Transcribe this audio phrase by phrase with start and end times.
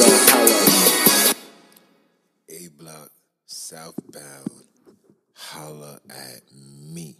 [0.00, 1.34] holla.
[2.48, 3.10] A block
[3.46, 4.50] southbound.
[5.34, 7.16] Holla at me.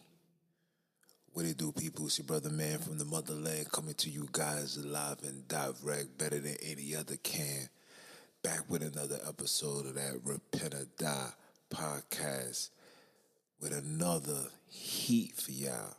[1.32, 2.06] What do, people?
[2.06, 6.38] It's your brother man from the motherland coming to you guys live and direct, better
[6.38, 7.68] than any other can.
[8.42, 11.30] Back with another episode of that Repent or Die
[11.70, 12.70] podcast
[13.60, 15.96] with another heat for y'all.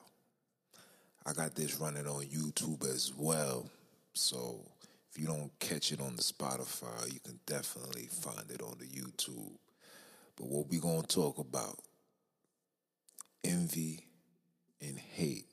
[1.25, 3.69] I got this running on YouTube as well.
[4.13, 4.59] So
[5.15, 8.85] if you don't catch it on the Spotify, you can definitely find it on the
[8.85, 9.53] YouTube.
[10.35, 11.79] But what we gonna talk about?
[13.41, 14.07] Envy
[14.81, 15.45] and hate.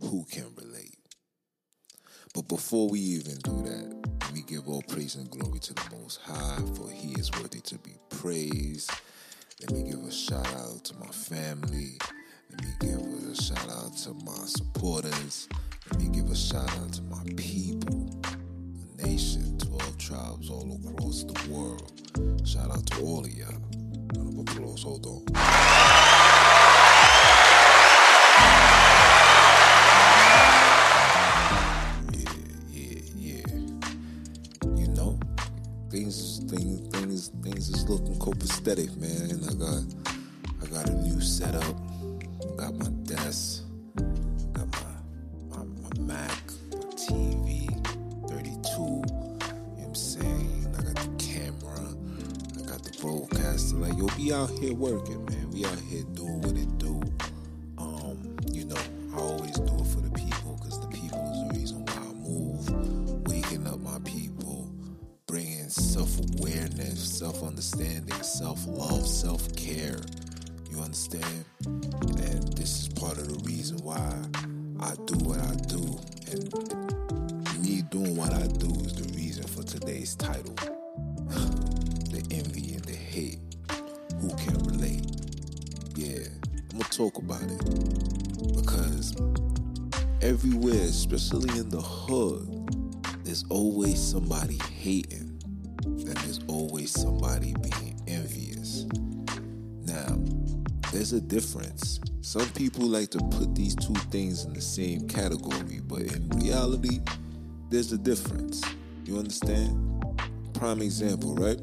[0.00, 0.98] Who can relate?
[2.34, 5.84] But before we even do that, let me give all praise and glory to the
[5.92, 8.90] Most High, for He is worthy to be praised.
[9.60, 11.98] Let me give a shout out to my family.
[12.50, 15.48] Let me give a shout out to my supporters.
[15.90, 18.05] Let me give a shout out to my people,
[19.16, 21.90] nation, 12 tribes all across the world.
[22.46, 23.48] Shout out to all of y'all.
[24.14, 24.82] Round of applause.
[24.82, 25.22] Hold on.
[32.12, 32.34] Yeah,
[32.70, 33.46] yeah, yeah.
[34.76, 35.18] You know,
[35.90, 39.30] things, things, things, things is looking copacetic, man.
[39.30, 39.95] And I got,
[91.26, 95.42] especially in the hood, there's always somebody hating
[95.84, 98.86] and there's always somebody being envious.
[99.82, 100.18] Now,
[100.92, 101.98] there's a difference.
[102.20, 107.00] Some people like to put these two things in the same category, but in reality,
[107.70, 108.62] there's a difference.
[109.04, 110.04] You understand?
[110.54, 111.60] Prime example, right?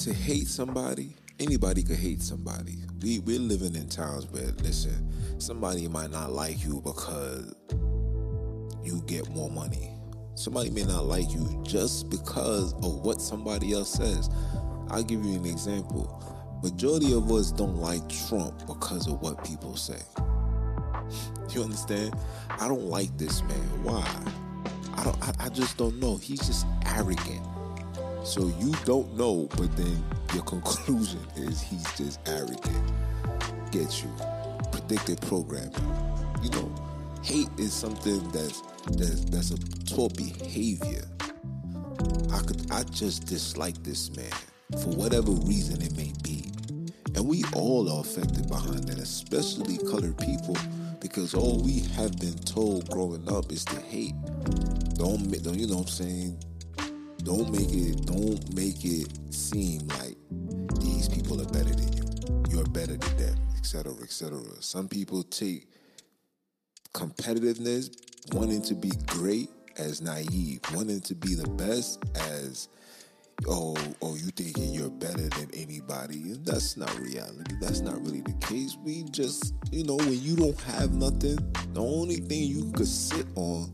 [0.00, 2.76] To hate somebody, anybody could hate somebody.
[3.00, 5.08] We we're living in times where listen,
[5.38, 7.54] somebody might not like you because
[8.82, 9.92] you get more money.
[10.34, 14.30] Somebody may not like you just because of what somebody else says.
[14.90, 16.22] I'll give you an example.
[16.62, 20.00] Majority of us don't like Trump because of what people say.
[21.50, 22.14] You understand?
[22.60, 23.82] I don't like this man.
[23.82, 24.06] Why?
[24.94, 26.18] I don't I, I just don't know.
[26.18, 27.40] He's just arrogant.
[28.22, 32.92] So you don't know, but then your conclusion is he's just arrogant.
[33.70, 34.10] Get you.
[34.96, 35.70] Programming.
[36.42, 36.74] You know,
[37.22, 38.62] hate is something that's
[38.92, 41.04] that's that's a taught behavior.
[42.32, 44.30] I could I just dislike this man
[44.82, 46.50] for whatever reason it may be.
[47.14, 50.56] And we all are affected behind that, especially colored people,
[51.00, 54.14] because all we have been told growing up is to hate.
[54.94, 56.38] Don't, don't you know what I'm saying?
[57.24, 60.16] Don't make it don't make it seem like
[60.80, 62.42] these people are better than you.
[62.48, 63.17] You're better than
[63.58, 63.92] etc.
[64.02, 64.40] etc.
[64.60, 65.66] Some people take
[66.94, 67.90] competitiveness,
[68.32, 72.68] wanting to be great as naive, wanting to be the best as
[73.46, 76.34] oh oh you thinking you're better than anybody.
[76.44, 77.56] That's not reality.
[77.60, 78.76] That's not really the case.
[78.82, 81.38] We just you know, when you don't have nothing,
[81.72, 83.72] the only thing you could sit on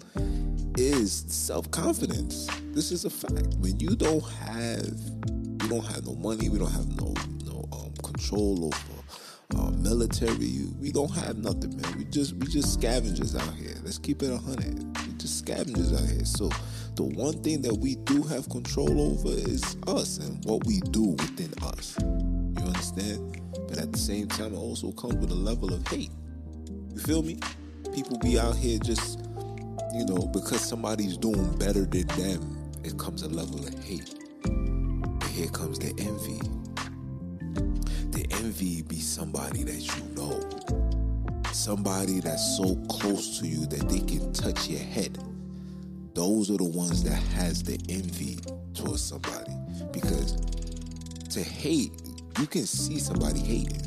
[0.76, 2.48] is self-confidence.
[2.72, 3.54] This is a fact.
[3.58, 4.98] When you don't have
[5.62, 7.14] you don't have no money, we don't have no
[7.44, 9.03] no um, control over
[9.56, 10.66] uh, military.
[10.80, 11.98] We don't have nothing, man.
[11.98, 13.74] We just we just scavengers out here.
[13.82, 14.82] Let's keep it a hundred.
[15.06, 16.24] We just scavengers out here.
[16.24, 16.50] So
[16.96, 21.10] the one thing that we do have control over is us and what we do
[21.10, 21.96] within us.
[22.00, 23.40] You understand?
[23.68, 26.10] But at the same time, it also comes with a level of hate.
[26.92, 27.38] You feel me?
[27.92, 29.20] People be out here just,
[29.94, 34.14] you know, because somebody's doing better than them, it comes a level of hate.
[34.44, 36.63] And here comes the envy.
[38.44, 40.38] Envy be somebody that you know.
[41.54, 45.16] Somebody that's so close to you that they can touch your head.
[46.12, 48.36] Those are the ones that has the envy
[48.74, 49.54] towards somebody.
[49.92, 50.36] Because
[51.30, 51.92] to hate,
[52.38, 53.80] you can see somebody hating.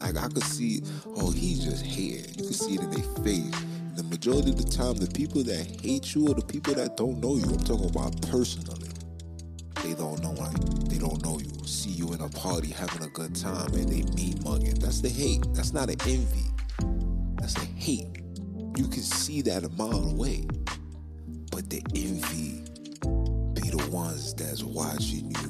[0.00, 2.34] Like I could see, oh, he's just hating.
[2.34, 3.54] You can see it in their face.
[3.94, 7.20] The majority of the time, the people that hate you or the people that don't
[7.20, 8.77] know you, I'm talking about personally.
[9.88, 10.54] They don't know like
[10.90, 11.66] they don't know you.
[11.66, 14.74] See you in a party having a good time and they mean mugging.
[14.74, 15.42] That's the hate.
[15.54, 16.44] That's not an envy.
[17.40, 18.20] That's the hate.
[18.76, 20.46] You can see that a mile away.
[21.50, 22.64] But the envy
[23.54, 25.47] be the ones that's watching you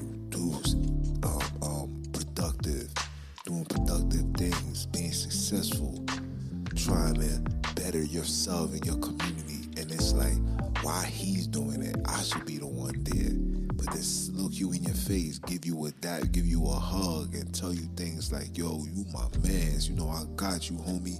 [19.13, 21.19] my mans, you know I got you, homie.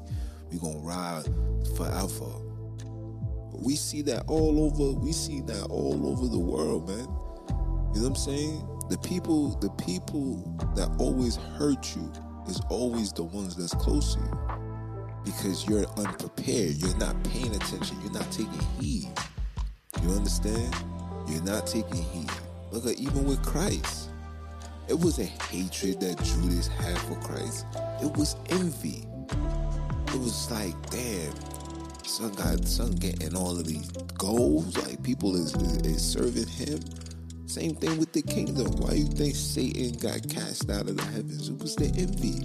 [0.51, 1.25] We gonna ride
[1.77, 2.31] forever.
[3.53, 4.99] We see that all over.
[4.99, 6.99] We see that all over the world, man.
[6.99, 8.69] You know what I'm saying?
[8.89, 10.37] The people, the people
[10.77, 12.11] that always hurt you
[12.49, 14.39] is always the ones that's close to you.
[15.25, 16.77] Because you're unprepared.
[16.77, 18.01] You're not paying attention.
[18.03, 19.09] You're not taking heed.
[20.03, 20.75] You understand?
[21.29, 22.31] You're not taking heed.
[22.71, 24.08] Look at even with Christ.
[24.89, 27.67] It was a hatred that Judas had for Christ.
[28.03, 29.07] It was envy.
[30.09, 31.35] It was like, damn,
[32.05, 34.77] son got son getting all of these goals.
[34.79, 35.55] Like people is,
[35.85, 36.81] is serving him.
[37.47, 38.73] Same thing with the kingdom.
[38.79, 41.51] Why you think Satan got cast out of the heavens?
[41.51, 42.45] It was the envy.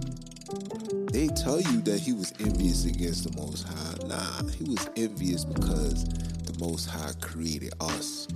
[1.13, 4.07] They tell you that he was envious against the Most High.
[4.07, 8.27] Nah, he was envious because the Most High created us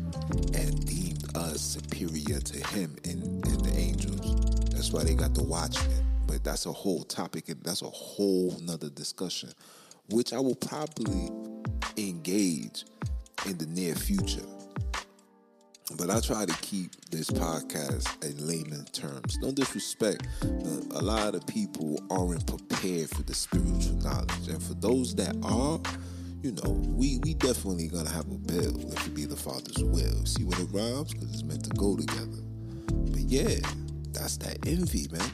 [0.53, 4.35] and deemed us superior to him and, and the angels.
[4.71, 6.05] That's why they got the watchmen.
[6.27, 9.49] But that's a whole topic and that's a whole nother discussion,
[10.09, 11.29] which I will probably
[11.97, 12.85] engage
[13.45, 14.45] in the near future.
[15.97, 19.37] But I try to keep this podcast in layman terms.
[19.41, 24.49] No disrespect, a lot of people aren't prepared for the spiritual knowledge.
[24.49, 25.79] And for those that are,
[26.41, 30.25] you know, we we definitely gonna have a bill if it be the Father's will.
[30.25, 31.13] See when it rhymes?
[31.13, 32.41] Because it's meant to go together.
[32.87, 33.59] But yeah,
[34.11, 35.31] that's that envy, man.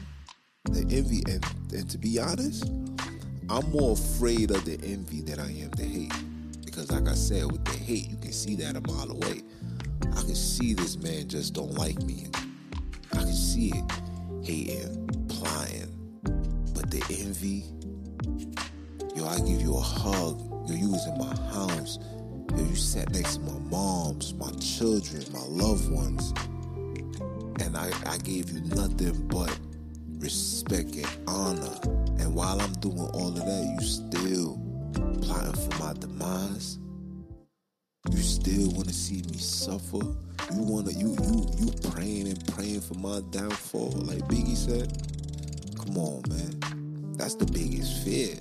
[0.64, 2.70] The envy, and, and to be honest,
[3.50, 6.12] I'm more afraid of the envy than I am the hate.
[6.64, 9.42] Because like I said, with the hate, you can see that a mile away.
[10.02, 12.28] I can see this man just don't like me.
[13.12, 13.92] I can see it
[14.42, 15.90] hating, plying.
[16.74, 17.64] But the envy,
[19.14, 20.53] yo, I give you a hug.
[20.66, 21.98] Yo, you was in my house.
[22.56, 26.32] Yo, you sat next to my moms, my children, my loved ones.
[27.60, 29.58] And I, I gave you nothing but
[30.18, 31.78] respect and honor.
[32.20, 34.60] And while I'm doing all of that, you still
[35.22, 36.78] plotting for my demise.
[38.10, 39.98] You still want to see me suffer.
[39.98, 44.92] You wanna you you you praying and praying for my downfall, like Biggie said.
[45.78, 47.14] Come on, man.
[47.16, 48.36] That's the biggest fear.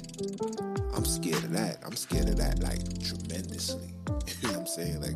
[0.95, 1.77] I'm scared of that.
[1.85, 3.93] I'm scared of that like tremendously.
[4.07, 5.01] you know what I'm saying?
[5.01, 5.15] Like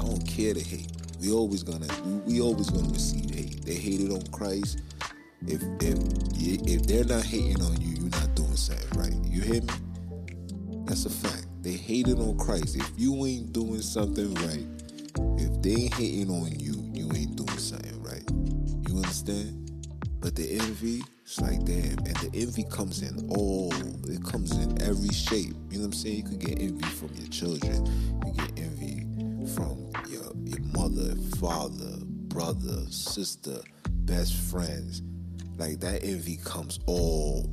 [0.00, 0.92] I don't care to hate.
[1.20, 3.64] We always gonna we, we always gonna receive hate.
[3.64, 4.80] They hated on Christ.
[5.46, 5.98] If if
[6.36, 9.14] if they're not hating on you, you're not doing something right.
[9.24, 9.74] You hear me?
[10.86, 11.46] That's a fact.
[11.62, 12.76] They hated on Christ.
[12.76, 14.66] If you ain't doing something right,
[15.38, 18.22] if they ain't hating on you, you ain't doing something right.
[18.88, 19.70] You understand?
[20.20, 23.72] But the envy, it's like damn, and the envy comes in all.
[24.08, 25.56] It comes in every shape.
[25.70, 26.16] You know what I'm saying?
[26.18, 27.84] You could get envy from your children.
[28.24, 29.00] You get envy
[29.56, 31.96] from your your mother, father,
[32.28, 33.58] brother, sister,
[34.04, 35.02] best friends.
[35.56, 37.50] Like that envy comes all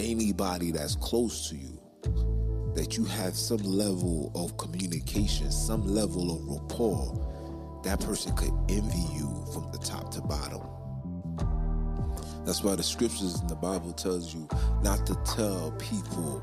[0.00, 1.78] anybody that's close to you
[2.74, 9.14] that you have some level of communication, some level of rapport, that person could envy
[9.14, 10.81] you from the top to bottom.
[12.44, 14.48] That's why the scriptures in the Bible tells you
[14.82, 16.42] not to tell people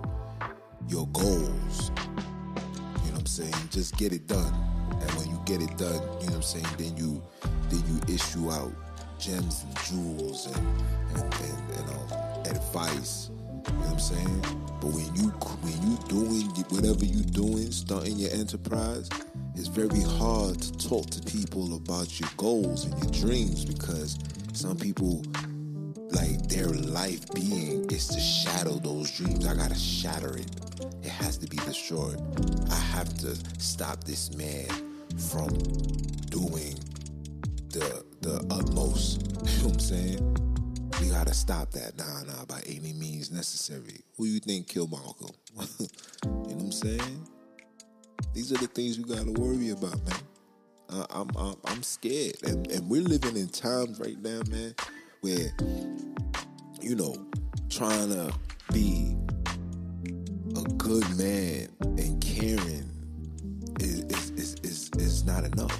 [0.87, 1.91] your goals.
[1.91, 3.53] You know what I'm saying?
[3.69, 4.53] Just get it done.
[4.91, 7.21] And when you get it done, you know what I'm saying, then you
[7.69, 8.73] then you issue out
[9.19, 10.67] gems and jewels and
[11.15, 13.29] and, and, and um, advice.
[13.67, 14.41] You know what I'm saying?
[14.79, 15.29] But when you
[15.61, 19.09] when you doing whatever you doing, starting your enterprise,
[19.55, 24.17] it's very hard to talk to people about your goals and your dreams because
[24.53, 25.23] some people
[26.11, 29.45] like their life being is to shadow those dreams.
[29.47, 30.47] I gotta shatter it.
[31.03, 32.19] It has to be destroyed.
[32.71, 34.67] I have to stop this man
[35.29, 35.49] from
[36.29, 36.75] doing
[37.69, 39.25] the the utmost.
[39.49, 40.91] You know what I'm saying?
[41.01, 41.97] We gotta stop that.
[41.97, 44.01] Nah, nah, by any means necessary.
[44.17, 45.35] Who you think killed Malcolm?
[45.79, 45.87] you
[46.23, 47.27] know what I'm saying?
[48.33, 50.19] These are the things we gotta worry about, man.
[50.89, 54.73] Uh, I'm, I'm I'm scared, and and we're living in times right now, man,
[55.21, 55.51] where
[56.81, 57.15] you know
[57.69, 58.33] trying to
[58.71, 59.15] be
[60.55, 62.89] a good man and caring
[63.79, 65.77] is is, is, is, is not enough.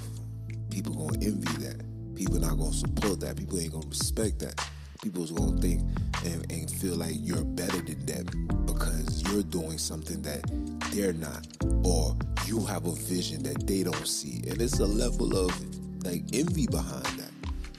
[0.70, 1.82] People gonna envy that.
[2.14, 3.36] People not gonna support that.
[3.36, 4.54] People ain't gonna respect that.
[5.02, 5.80] People's gonna think
[6.26, 8.26] and, and feel like you're better than them
[8.66, 10.42] because you're doing something that
[10.92, 11.46] they're not,
[11.84, 12.14] or
[12.46, 14.42] you have a vision that they don't see.
[14.48, 17.19] And it's a level of like envy behind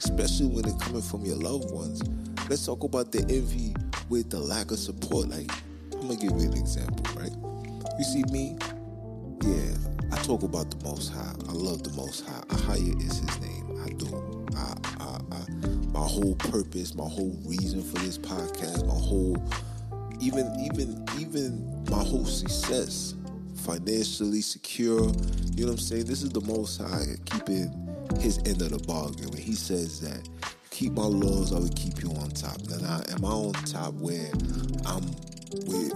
[0.04, 2.02] especially when it's coming from your loved ones.
[2.50, 3.76] Let's talk about the envy
[4.10, 5.30] with the lack of support.
[5.30, 5.50] Like,
[5.94, 7.32] I'm gonna give you an example, right?
[7.98, 8.58] You see me,
[9.44, 9.76] yeah,
[10.12, 11.34] I talk about the Most High.
[11.48, 12.42] I love the Most High.
[12.50, 13.80] Ahaya is His name.
[13.86, 14.48] I do.
[14.56, 19.38] I, I, I, my whole purpose, my whole reason for this podcast, my whole,
[20.20, 23.16] even, even, even my whole success,
[23.56, 25.02] financially secure.
[25.56, 26.06] You know what I'm saying?
[26.06, 27.81] This is the Most High keeping
[28.20, 29.30] His end of the bargain.
[29.30, 30.28] When He says that,
[30.70, 32.60] keep my laws, I will keep you on top.
[32.70, 34.32] Now, am I on top where
[34.86, 35.06] I'm
[35.66, 35.94] with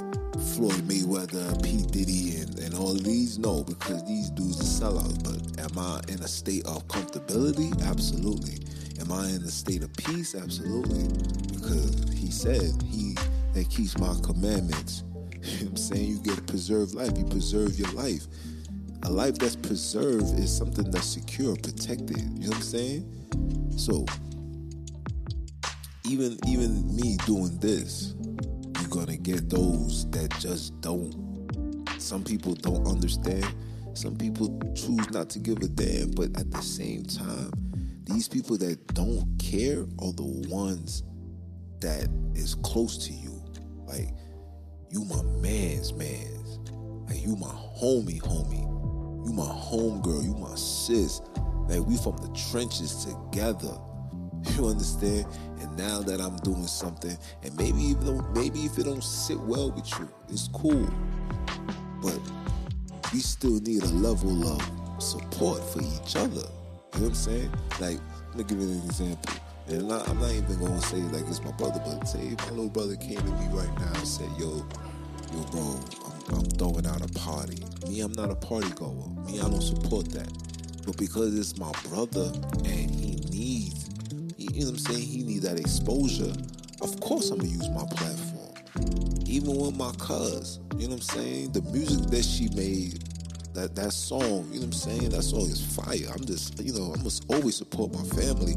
[0.53, 1.84] Floyd Mayweather, P.
[1.84, 3.39] Diddy, and, and all these?
[3.39, 5.24] No, because these dudes are sellouts.
[5.24, 7.72] But am I in a state of comfortability?
[7.88, 8.60] Absolutely.
[9.00, 10.36] Am I in a state of peace?
[10.36, 11.07] Absolutely.
[11.53, 13.15] Because he said he
[13.53, 15.03] that keeps my commandments.
[15.45, 16.07] You know what I'm saying?
[16.07, 17.15] You get a preserved life.
[17.15, 18.24] You preserve your life.
[19.05, 22.17] A life that's preserved is something that's secure, protected.
[22.17, 23.69] You know what I'm saying?
[23.77, 24.03] So
[26.09, 28.15] even even me doing this,
[28.79, 31.13] you're gonna get those that just don't.
[32.00, 33.45] Some people don't understand.
[33.93, 37.51] Some people choose not to give a damn, but at the same time,
[38.05, 41.03] these people that don't care are the ones
[41.79, 43.39] that is close to you.
[43.85, 44.09] Like,
[44.89, 46.57] you my man's man's.
[47.07, 48.75] Like, you my homie, homie.
[49.25, 50.24] You my homegirl.
[50.24, 51.22] You my sis.
[51.67, 53.77] Like, we from the trenches together.
[54.55, 55.25] You understand?
[55.60, 59.39] And now that I'm doing something, and maybe even though, maybe if it don't sit
[59.39, 60.88] well with you, it's cool.
[62.00, 62.20] But
[63.12, 64.62] we still need a level of
[65.01, 66.46] support for each other.
[66.94, 67.51] You know what I'm saying?
[67.82, 69.34] Like, let me give you an example.
[69.67, 72.50] And not, I'm not even gonna say like it's my brother, but say if my
[72.51, 74.63] little brother came to me right now and said, "Yo,
[75.34, 75.79] yo, bro,
[76.29, 79.10] I'm, throwing out a party." Me, I'm not a party goer.
[79.25, 80.32] Me, I don't support that.
[80.86, 82.32] But because it's my brother
[82.65, 83.89] and he needs,
[84.38, 85.01] you know what I'm saying?
[85.01, 86.34] He needs that exposure.
[86.82, 88.53] Of course, I'm gonna use my platform.
[89.25, 91.51] Even with my cuz, you know what I'm saying?
[91.53, 93.03] The music that she made
[93.55, 95.10] that that song, you know what I'm saying?
[95.10, 96.12] That song is fire.
[96.13, 98.55] I'm just, you know, I must always support my family,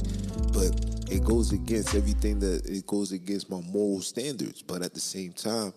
[0.52, 0.74] but
[1.10, 4.60] it goes against everything that it goes against my moral standards.
[4.60, 5.72] But at the same time,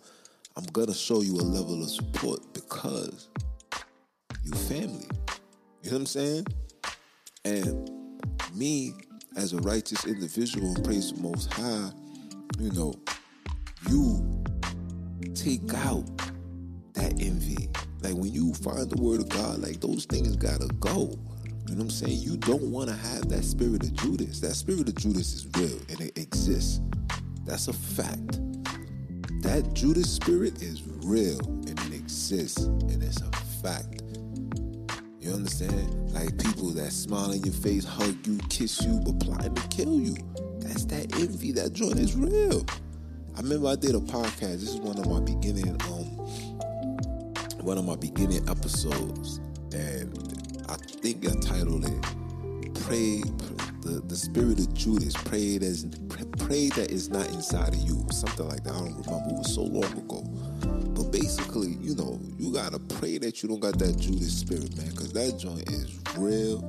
[0.57, 3.29] I'm gonna show you a level of support because
[4.43, 5.07] you family.
[5.81, 6.47] You know what I'm saying?
[7.45, 7.89] And
[8.53, 8.93] me
[9.37, 11.91] as a righteous individual and praise the most high,
[12.59, 12.93] you know,
[13.89, 14.43] you
[15.33, 16.05] take out
[16.93, 17.69] that envy.
[18.01, 21.17] Like when you find the word of God, like those things gotta go.
[21.67, 22.19] You know what I'm saying?
[22.19, 24.41] You don't want to have that spirit of Judas.
[24.41, 26.81] That spirit of Judas is real and it exists.
[27.45, 28.41] That's a fact.
[29.41, 33.31] That Judas spirit is real and it exists and it's a
[33.61, 34.03] fact.
[35.19, 36.11] You understand?
[36.11, 39.99] Like people that smile in your face, hug you, kiss you, but plotting to kill
[39.99, 40.15] you.
[40.59, 41.51] That's that envy.
[41.53, 42.65] That joint is real.
[43.35, 44.59] I remember I did a podcast.
[44.59, 46.05] This is one of my beginning, um,
[47.65, 49.39] one of my beginning episodes,
[49.73, 53.23] and I think I titled it "Pray."
[53.81, 55.85] The, the spirit of Judas prayed as
[56.51, 58.73] pray that is not inside of you, something like that.
[58.73, 59.29] I don't remember.
[59.29, 60.21] It was so long ago.
[60.93, 64.89] But basically, you know, you gotta pray that you don't got that Judas spirit, man,
[64.89, 66.59] because that joint is real.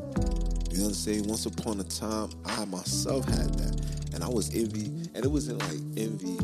[0.71, 1.29] You know what I'm saying?
[1.29, 5.59] Once upon a time, I myself had that, and I was envy, and it wasn't
[5.59, 6.39] like envy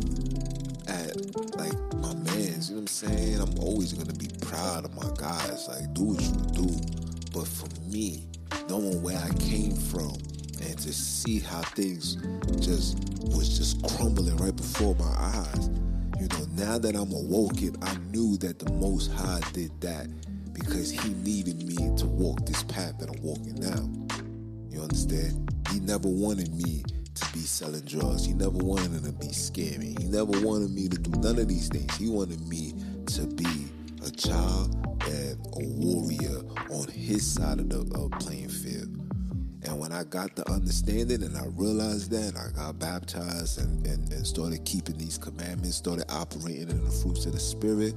[0.88, 1.16] at
[1.56, 2.70] like my man's.
[2.70, 3.40] You know what I'm saying?
[3.40, 5.68] I'm always gonna be proud of my guys.
[5.68, 6.68] Like, do what you do.
[7.32, 8.26] But for me,
[8.68, 10.16] knowing where I came from
[10.60, 12.16] and to see how things
[12.60, 12.98] just
[13.34, 15.68] was just crumbling right before my eyes.
[16.20, 20.08] You know, now that I'm awoken, I knew that the Most High did that
[20.52, 23.88] because He needed me to walk this path that I'm walking now.
[24.70, 25.52] You understand?
[25.72, 26.82] He never wanted me
[27.14, 28.24] to be selling drugs.
[28.24, 29.98] He never wanted to be scamming.
[29.98, 31.94] He never wanted me to do none of these things.
[31.96, 32.74] He wanted me
[33.06, 33.66] to be
[34.06, 34.74] a child
[35.06, 38.97] and a warrior on his side of the uh, playing field.
[39.68, 44.10] And when I got the understanding and I realized that, I got baptized and, and,
[44.10, 47.94] and started keeping these commandments, started operating in the fruits of the Spirit.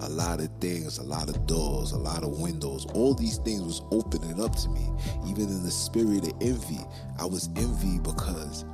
[0.00, 3.60] A lot of things, a lot of doors, a lot of windows, all these things
[3.60, 4.88] was opening up to me.
[5.28, 6.80] Even in the spirit of envy,
[7.18, 8.64] I was envy because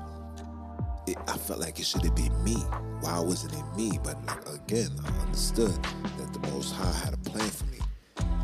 [1.08, 2.54] it, I felt like it should have been me.
[3.00, 3.98] Why wasn't it me?
[4.04, 4.18] But
[4.54, 5.74] again, I understood
[6.16, 7.75] that the Most High had a plan for me.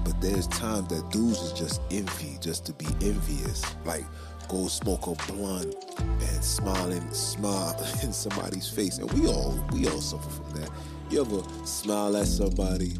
[0.04, 3.62] But there's times that dudes is just envy, just to be envious.
[3.84, 4.04] Like
[4.48, 10.00] go smoke a blunt and smiling, smile in somebody's face, and we all we all
[10.00, 10.70] suffer from that.
[11.10, 12.96] You ever smile at somebody,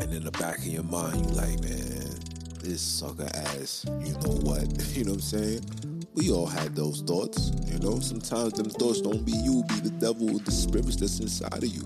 [0.00, 2.02] and in the back of your mind, you like, man,
[2.62, 3.84] this sucker ass.
[4.04, 4.62] You know what?
[4.94, 6.04] you know what I'm saying?
[6.14, 7.98] We all had those thoughts, you know.
[8.00, 11.82] Sometimes them thoughts don't be you, be the devil, the spirits that's inside of you.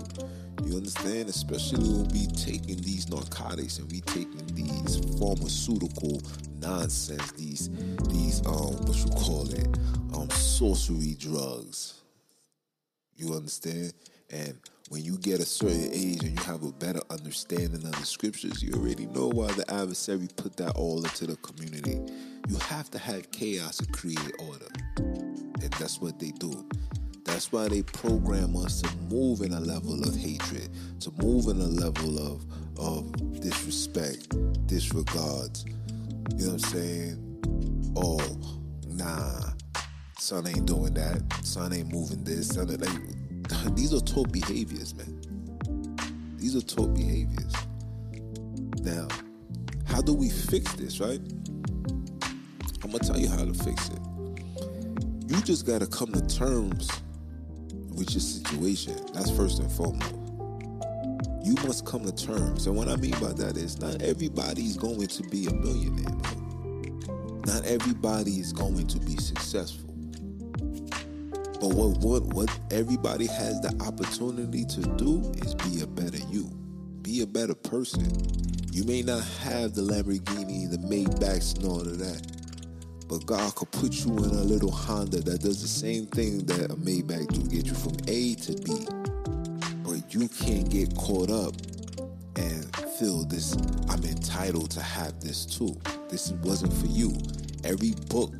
[0.67, 1.29] You understand?
[1.29, 6.21] Especially when we taking these narcotics and we taking these pharmaceutical
[6.59, 7.69] nonsense, these
[8.09, 9.67] these um what you call it,
[10.13, 12.01] um sorcery drugs.
[13.15, 13.93] You understand?
[14.29, 14.59] And
[14.89, 18.61] when you get a certain age and you have a better understanding of the scriptures,
[18.61, 21.97] you already know why the adversary put that all into the community.
[22.49, 24.67] You have to have chaos to create order.
[24.97, 26.67] And that's what they do.
[27.27, 30.69] That's why they program us to move in a level of hatred,
[31.01, 32.43] to move in a level of
[32.79, 34.29] of disrespect,
[34.65, 35.65] disregards.
[36.37, 37.93] You know what I'm saying?
[37.95, 38.37] Oh,
[38.87, 39.51] nah,
[40.17, 41.21] son ain't doing that.
[41.43, 42.47] Son ain't moving this.
[42.47, 45.19] Son, like, these are taught behaviors, man.
[46.37, 47.53] These are taught behaviors.
[48.81, 49.07] Now,
[49.85, 51.19] how do we fix this, right?
[52.83, 53.99] I'm gonna tell you how to fix it.
[55.27, 56.89] You just gotta come to terms
[57.97, 58.95] with your situation.
[59.13, 60.15] That's first and foremost.
[61.43, 62.67] You must come to terms.
[62.67, 66.15] And what I mean by that is not everybody's going to be a millionaire.
[67.45, 69.87] Not everybody is going to be successful.
[71.59, 76.49] But what, what what everybody has the opportunity to do is be a better you.
[77.01, 78.11] Be a better person.
[78.71, 82.36] You may not have the Lamborghini, the Maybachs, and all of that.
[83.07, 86.71] But God could put you in a little Honda that does the same thing that
[86.71, 88.85] a Maybach do, get you from A to B.
[89.83, 91.53] But you can't get caught up
[92.35, 93.55] and feel this,
[93.89, 95.75] I'm entitled to have this too.
[96.09, 97.13] This wasn't for you.
[97.63, 98.33] Every book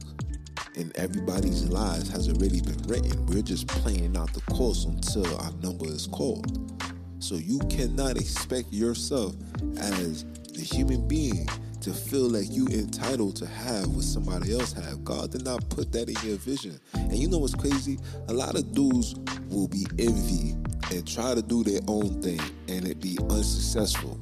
[0.75, 3.25] in everybody's lives has already been written.
[3.25, 6.71] We're just playing out the course until our number is called.
[7.19, 9.35] So you cannot expect yourself
[9.79, 11.47] as the human being
[11.87, 15.05] to feel like you entitled to have what somebody else have.
[15.05, 16.77] God did not put that in your vision.
[16.93, 17.97] And you know what's crazy?
[18.27, 19.15] A lot of dudes
[19.47, 20.57] will be envy
[20.91, 24.19] and try to do their own thing and it be unsuccessful.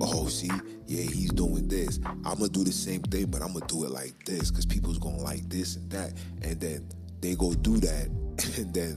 [0.00, 0.48] Oh, see,
[0.86, 1.98] yeah, he's doing this.
[2.24, 5.00] I'm gonna do the same thing, but I'm gonna do it like this because people's
[5.00, 6.12] gonna like this and that.
[6.42, 6.88] And then
[7.20, 8.06] they go do that,
[8.58, 8.96] and then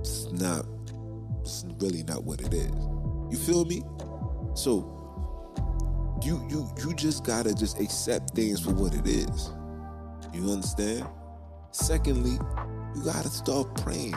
[0.00, 0.66] it's not,
[1.40, 2.70] it's really not what it is.
[3.30, 3.82] You feel me?
[4.54, 4.95] So
[6.22, 9.50] you you you just gotta just accept things for what it is.
[10.32, 11.06] You understand?
[11.72, 12.38] Secondly,
[12.94, 14.16] you gotta start praying.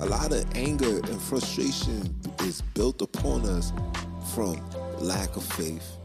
[0.00, 3.72] A lot of anger and frustration is built upon us
[4.34, 4.60] from
[4.98, 5.96] lack of faith.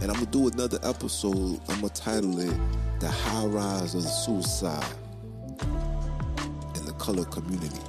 [0.00, 1.60] And I'm gonna do another episode.
[1.68, 2.56] I'm gonna title it
[3.00, 4.94] "The High Rise of Suicide
[6.76, 7.80] in the Color Community."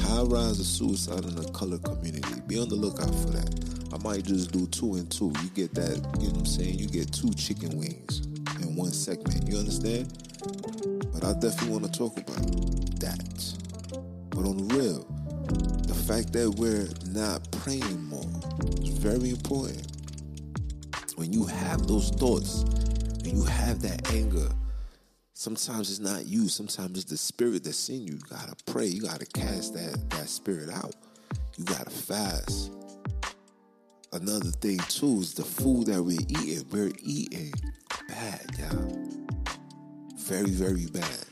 [0.00, 2.40] High rise of suicide in the color community.
[2.46, 3.75] Be on the lookout for that.
[3.96, 5.32] I might just do two and two.
[5.42, 6.78] You get that, you know what I'm saying?
[6.78, 8.26] You get two chicken wings
[8.60, 9.48] in one segment.
[9.48, 10.12] You understand?
[11.14, 12.44] But I definitely want to talk about
[13.00, 13.56] that.
[14.28, 15.02] But on the real,
[15.86, 18.28] the fact that we're not praying more
[18.82, 19.86] is very important.
[21.16, 22.64] When you have those thoughts,
[23.24, 24.50] when you have that anger,
[25.32, 26.48] sometimes it's not you.
[26.48, 28.12] Sometimes it's the spirit that's in you.
[28.12, 28.88] You gotta pray.
[28.88, 30.94] You gotta cast that that spirit out.
[31.56, 32.72] You gotta fast.
[34.12, 36.64] Another thing too is the food that we're eating.
[36.70, 37.52] We're eating
[38.08, 38.96] bad, y'all.
[40.18, 41.24] Very, very bad.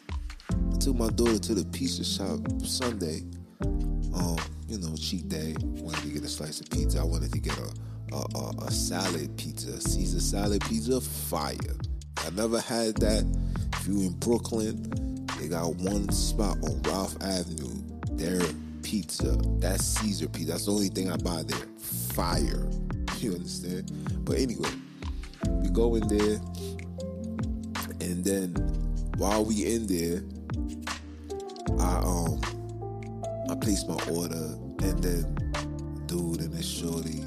[0.51, 3.23] I took my daughter to the pizza shop Sunday.
[4.15, 4.37] Um,
[4.69, 5.55] you know, cheat day.
[5.61, 7.01] Wanted to get a slice of pizza.
[7.01, 7.73] I wanted to get a
[8.15, 11.57] a, a, a salad pizza, Caesar salad pizza, fire.
[12.19, 13.25] I never had that.
[13.75, 17.83] If you in Brooklyn, they got one spot on Ralph Avenue.
[18.13, 18.41] Their
[18.85, 20.53] pizza, that's Caesar pizza.
[20.53, 21.67] That's the only thing I buy there.
[21.79, 22.69] Fire.
[23.21, 23.91] You understand?
[24.27, 24.69] But anyway,
[25.49, 26.39] we go in there,
[28.03, 28.51] and then
[29.17, 30.23] while we in there,
[31.81, 32.39] I um
[33.49, 35.35] I placed my order, and then
[36.07, 37.25] dude and this shorty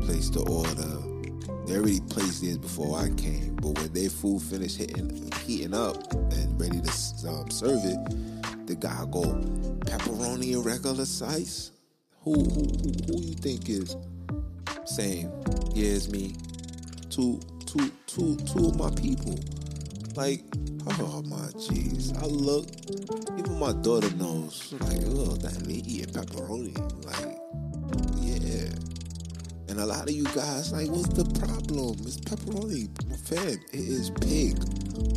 [0.00, 1.66] placed the order.
[1.66, 6.12] They already placed theirs before I came, but when their food finished hitting, heating up
[6.12, 8.31] and ready to um, serve it,
[8.72, 9.22] the guy go
[9.84, 11.72] pepperoni and regular size.
[12.22, 13.96] Who who who, who you think is
[14.86, 15.30] saying?
[15.74, 16.34] Yeah, it's me.
[17.10, 19.38] Two two two two of my people.
[20.16, 20.44] Like,
[20.88, 22.16] oh my jeez.
[22.16, 22.66] I look,
[23.38, 24.72] even my daughter knows.
[24.80, 26.72] Like, oh, that they eating pepperoni.
[27.04, 27.36] Like,
[28.22, 28.70] yeah.
[29.68, 31.96] And a lot of you guys, like, what's the problem?
[32.06, 32.88] It's pepperoni.
[33.26, 34.56] Fam, it is pig.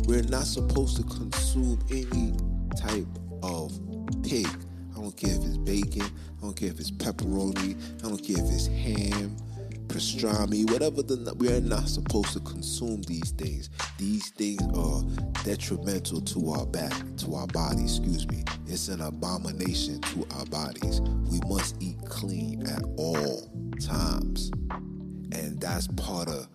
[0.06, 2.34] We're not supposed to consume any
[2.76, 3.06] type
[3.42, 3.72] of
[4.22, 4.48] pig.
[4.92, 6.02] I don't care if it's bacon.
[6.02, 7.76] I don't care if it's pepperoni.
[8.04, 9.36] I don't care if it's ham
[9.96, 13.70] pastrami, whatever the we are not supposed to consume these things.
[13.98, 15.02] These things are
[15.44, 18.44] detrimental to our back, to our bodies, excuse me.
[18.66, 21.00] It's an abomination to our bodies.
[21.00, 24.50] We must eat clean at all times.
[25.32, 26.48] And that's part of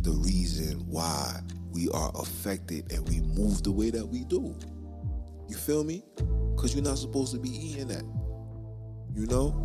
[0.00, 1.40] the reason why
[1.72, 4.54] we are affected and we move the way that we do.
[5.48, 6.02] You feel me?
[6.54, 8.04] Because you're not supposed to be eating that.
[9.14, 9.62] You know?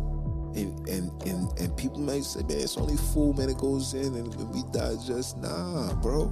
[0.54, 3.48] And, and and and people might say, man, it's only food, man.
[3.48, 5.38] It goes in and we digest.
[5.38, 6.30] Nah, bro.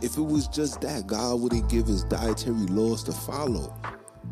[0.00, 3.74] If it was just that, God wouldn't give us dietary laws to follow.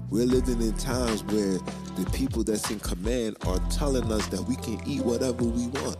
[0.08, 1.58] We're living in times where
[1.96, 5.96] the people that's in command are telling us that we can eat whatever we want.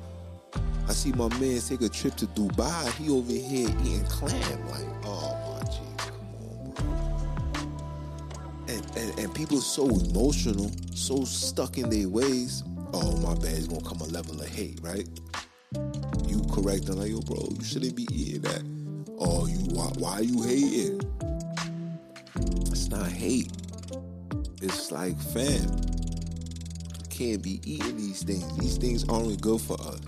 [0.88, 2.90] I see my man take a trip to Dubai.
[2.94, 4.68] He over here eating clam.
[4.68, 5.49] Like, oh
[9.40, 12.62] people so emotional, so stuck in their ways.
[12.92, 15.08] Oh my bad, it's gonna come a level of hate, right?
[16.26, 18.62] You correct them like, yo, bro, you shouldn't be eating that.
[19.18, 21.00] Oh, you why, why are you hating?
[22.70, 23.50] It's not hate.
[24.60, 25.70] It's like, fam,
[26.98, 28.58] you can't be eating these things.
[28.58, 30.00] These things aren't good for us.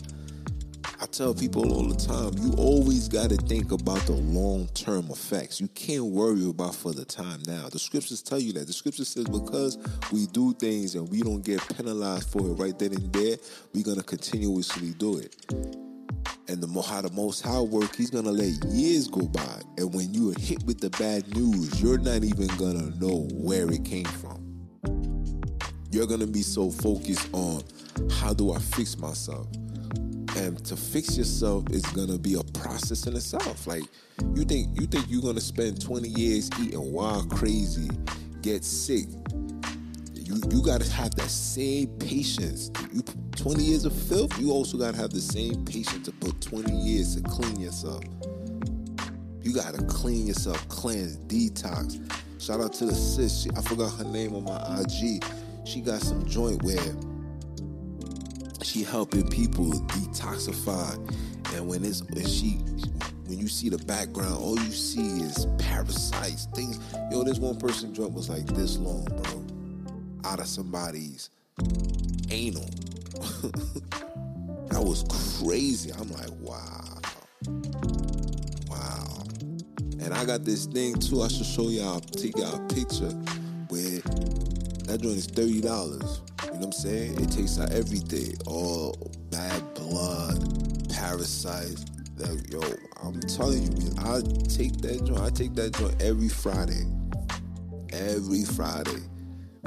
[1.02, 5.10] I tell people all the time, you always got to think about the long term
[5.10, 5.60] effects.
[5.60, 7.68] You can't worry about for the time now.
[7.68, 8.68] The scriptures tell you that.
[8.68, 9.78] The scripture says because
[10.12, 13.36] we do things and we don't get penalized for it right then and there,
[13.74, 15.34] we're going to continuously do it.
[16.46, 19.60] And the more how the most high work, he's gonna let years go by.
[19.78, 23.68] And when you are hit with the bad news, you're not even gonna know where
[23.72, 24.38] it came from.
[25.90, 27.64] You're gonna be so focused on
[28.10, 29.48] how do I fix myself?
[30.36, 33.66] And to fix yourself is gonna be a process in itself.
[33.66, 33.84] Like
[34.34, 37.90] you think you think you're gonna spend 20 years eating wild crazy,
[38.40, 39.06] get sick.
[40.14, 42.70] You you gotta have that same patience.
[42.92, 43.02] You
[43.36, 47.16] 20 years of filth, you also gotta have the same patience to put 20 years
[47.16, 48.02] to clean yourself.
[49.42, 52.00] You gotta clean yourself, cleanse, detox.
[52.40, 53.42] Shout out to the sis.
[53.42, 55.24] She, I forgot her name on my IG.
[55.64, 56.78] She got some joint where
[58.64, 60.94] she helping people detoxify.
[61.54, 62.58] And when it's when she
[63.26, 66.78] when you see the background, all you see is parasites, things.
[67.10, 70.30] Yo, this one person joint was like this long, bro.
[70.30, 71.30] Out of somebody's
[72.30, 72.62] anal.
[74.68, 75.04] that was
[75.40, 75.92] crazy.
[75.92, 77.00] I'm like, wow.
[78.68, 79.24] Wow.
[80.00, 81.22] And I got this thing too.
[81.22, 83.10] I should show y'all, take y'all a picture
[83.68, 84.00] where
[84.92, 85.62] that joint is $30.
[85.62, 87.18] You know what I'm saying?
[87.18, 88.36] It takes out everything.
[88.46, 88.94] All
[89.30, 91.86] bad blood, parasites.
[92.18, 92.60] Like, yo,
[93.02, 95.20] I'm telling you, I take that joint.
[95.20, 96.84] I take that joint every Friday.
[97.90, 99.00] Every Friday.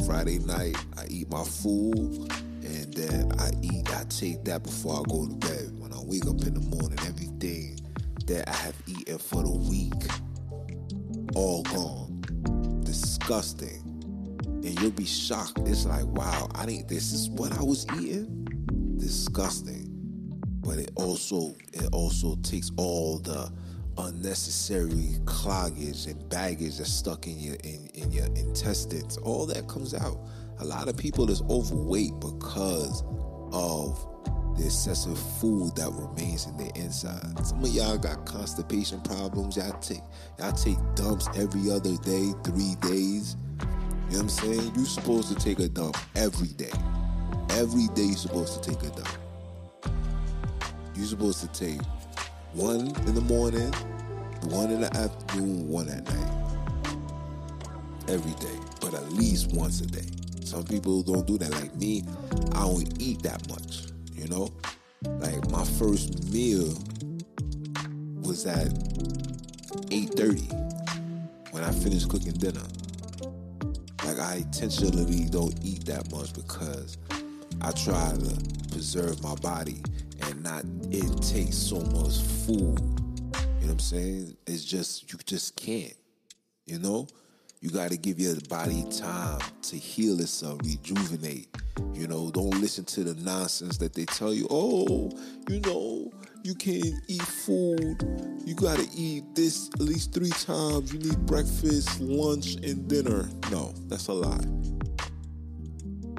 [0.06, 2.32] Friday night, I eat my food,
[2.64, 3.90] and then I eat.
[3.96, 5.72] I take that before I go to bed.
[5.80, 7.80] When I wake up in the morning, everything
[8.28, 9.94] that I have eaten for the week,
[11.34, 12.82] all gone.
[12.84, 13.95] Disgusting.
[14.76, 15.60] And you'll be shocked.
[15.66, 18.46] It's like, wow, I think this is what I was eating.
[18.98, 19.90] Disgusting.
[20.62, 23.50] But it also it also takes all the
[23.98, 29.16] unnecessary cloggage and baggage that's stuck in your in, in your intestines.
[29.18, 30.18] All that comes out.
[30.60, 33.04] A lot of people is overweight because
[33.54, 34.06] of
[34.58, 37.46] the excessive food that remains in their inside.
[37.46, 39.56] Some of y'all got constipation problems.
[39.56, 40.02] Y'all take
[40.38, 43.38] y'all take dumps every other day, three days.
[44.10, 44.72] You know what I'm saying?
[44.76, 46.72] You're supposed to take a dump every day.
[47.50, 49.10] Every day you're supposed to take a dump.
[50.96, 51.82] You're supposed to take
[52.54, 53.74] one in the morning,
[54.44, 56.32] one in the afternoon, one at night.
[58.08, 60.08] Every day, but at least once a day.
[60.46, 61.52] Some people don't do that.
[61.52, 62.04] Like me,
[62.54, 63.88] I don't eat that much.
[64.14, 64.54] You know,
[65.20, 66.78] like my first meal
[68.22, 68.68] was at
[69.90, 70.48] 8:30
[71.52, 72.62] when I finished cooking dinner.
[74.06, 76.98] Like I intentionally don't eat that much because
[77.62, 79.82] I try to preserve my body
[80.22, 82.80] and not intake so much food.
[82.80, 84.38] You know what I'm saying?
[84.46, 85.96] It's just you just can't.
[86.68, 87.08] You know,
[87.66, 91.48] You got to give your body time to heal itself, rejuvenate.
[91.96, 94.46] You know, don't listen to the nonsense that they tell you.
[94.52, 95.10] Oh,
[95.50, 98.04] you know, you can't eat food.
[98.46, 100.94] You got to eat this at least three times.
[100.94, 103.28] You need breakfast, lunch, and dinner.
[103.50, 104.46] No, that's a lie.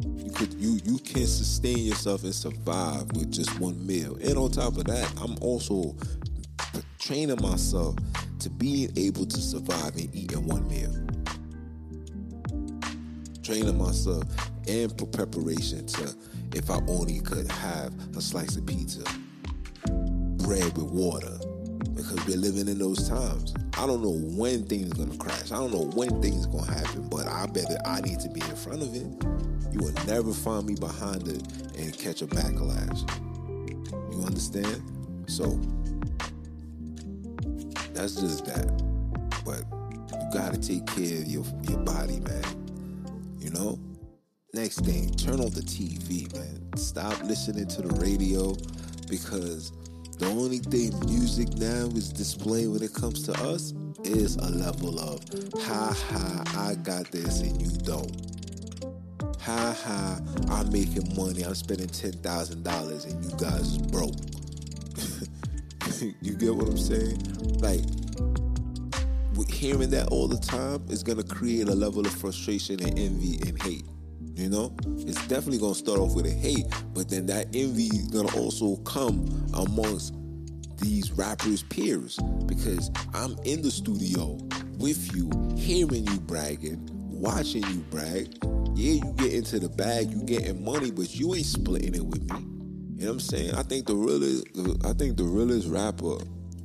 [0.02, 4.16] You you you can sustain yourself and survive with just one meal.
[4.16, 5.94] And on top of that, I'm also
[6.98, 7.94] training myself
[8.40, 10.92] to being able to survive and eat in one meal
[13.46, 14.24] training myself
[14.66, 16.12] and preparation to
[16.52, 19.04] if I only could have a slice of pizza,
[20.38, 21.38] bread with water,
[21.94, 23.54] because we're living in those times.
[23.78, 25.52] I don't know when things are gonna crash.
[25.52, 28.28] I don't know when things are gonna happen, but I bet that I need to
[28.28, 29.06] be in front of it.
[29.72, 31.46] You will never find me behind it
[31.78, 33.08] and catch a backlash.
[34.12, 34.82] You understand?
[35.28, 35.60] So
[37.94, 38.66] that's just that.
[39.44, 39.62] But
[40.20, 42.65] you gotta take care of your your body, man.
[43.46, 43.78] You know?
[44.54, 46.76] Next thing, turn on the TV, man.
[46.76, 48.56] Stop listening to the radio
[49.08, 49.70] because
[50.18, 54.98] the only thing music now is displaying when it comes to us is a level
[54.98, 55.20] of
[55.62, 58.10] ha ha, I got this and you don't.
[59.42, 64.16] Ha ha, I'm making money, I'm spending $10,000 and you guys broke.
[66.20, 67.22] you get what I'm saying?
[67.60, 67.84] Like,
[69.44, 73.60] hearing that all the time is gonna create a level of frustration and envy and
[73.62, 73.84] hate.
[74.34, 78.08] You know, it's definitely gonna start off with a hate, but then that envy is
[78.08, 80.14] gonna also come amongst
[80.78, 84.38] these rappers' peers because I'm in the studio
[84.78, 88.36] with you, hearing you bragging, watching you brag.
[88.74, 92.22] Yeah, you get into the bag, you getting money, but you ain't splitting it with
[92.30, 92.40] me.
[92.96, 93.54] You know what I'm saying?
[93.54, 94.46] I think the realest,
[94.84, 96.18] I think the realest rapper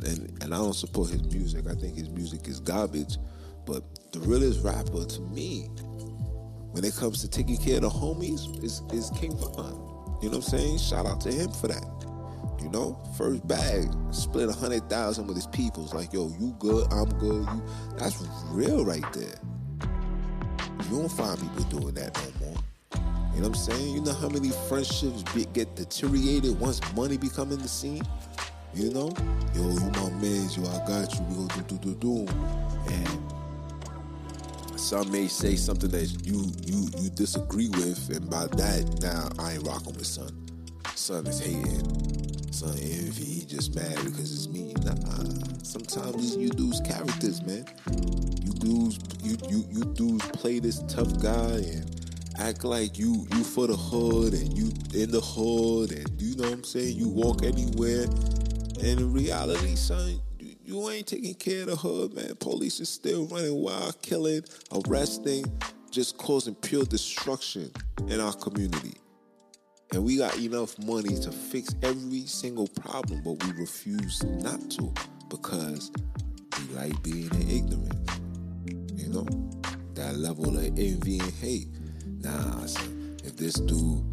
[0.03, 1.65] and and I don't support his music.
[1.67, 3.17] I think his music is garbage.
[3.65, 5.69] But the realest rapper to me,
[6.71, 9.91] when it comes to taking care of the homies, is is King Von.
[10.21, 10.77] You know what I'm saying?
[10.79, 11.85] Shout out to him for that.
[12.61, 15.93] You know, first bag, split a hundred thousand with his peoples.
[15.93, 17.43] Like, yo, you good, I'm good.
[17.47, 17.63] You,
[17.97, 19.35] that's real right there.
[20.89, 22.57] You don't find people doing that no more.
[23.33, 23.95] You know what I'm saying?
[23.95, 28.03] You know how many friendships get deteriorated once money become in the scene?
[28.73, 29.11] You know,
[29.53, 31.21] yo, you my man, yo, I got you.
[31.27, 32.27] We gonna do do do do.
[32.87, 33.19] And
[34.79, 39.53] some may say something that you you you disagree with, and by that now I
[39.53, 40.31] ain't rocking with son.
[40.95, 42.53] Son is hating.
[42.53, 43.25] Son envy.
[43.25, 44.73] He just mad because it's me.
[44.85, 44.95] Nah.
[45.63, 47.65] Sometimes you dudes characters, man.
[48.41, 51.85] You dudes you you you dudes play this tough guy and
[52.39, 56.45] act like you you for the hood and you in the hood and you know
[56.45, 56.95] what I'm saying.
[56.95, 58.05] You walk anywhere
[58.81, 62.35] and in reality, son, you, you ain't taking care of the hood, man.
[62.39, 64.43] Police is still running wild, killing,
[64.87, 65.45] arresting,
[65.91, 67.71] just causing pure destruction
[68.07, 68.93] in our community.
[69.93, 74.91] And we got enough money to fix every single problem, but we refuse not to
[75.29, 75.91] because
[76.57, 78.19] we like being in ignorance.
[78.95, 79.51] You know?
[79.93, 81.67] That level of envy and hate.
[82.21, 84.10] Nah, son, if this dude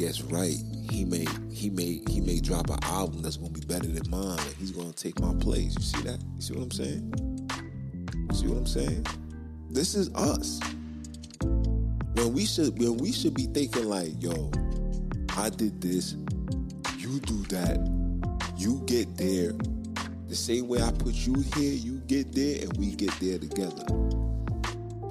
[0.00, 0.56] gets right,
[0.90, 4.38] he may he may he may drop an album that's gonna be better than mine.
[4.38, 5.74] And he's gonna take my place.
[5.76, 6.18] You see that?
[6.36, 7.48] You see what I'm saying?
[8.30, 9.06] You see what I'm saying?
[9.68, 10.58] This is us.
[12.14, 14.50] When we should when we should be thinking like, yo,
[15.36, 16.14] I did this,
[16.96, 17.78] you do that,
[18.56, 19.52] you get there.
[20.28, 23.84] The same way I put you here, you get there, and we get there together.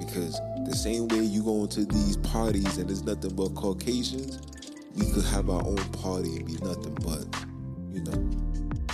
[0.00, 4.49] Because the same way you go into these parties and there's nothing but Caucasians,
[4.94, 7.24] we could have our own party and be nothing but,
[7.92, 8.18] you know,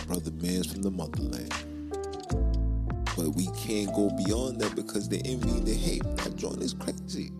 [0.06, 1.52] brother man's from the motherland.
[3.16, 6.74] But we can't go beyond that because the envy and the hate, that joint is
[6.74, 7.32] crazy.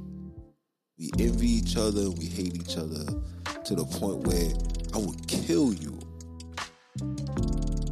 [0.99, 3.05] We envy each other and we hate each other
[3.65, 4.53] to the point where
[4.95, 5.99] I would kill you.